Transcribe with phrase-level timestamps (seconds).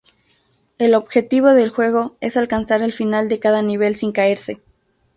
[0.79, 4.59] El objetivo del juego es alcanzar el final de cada nivel sin caerse.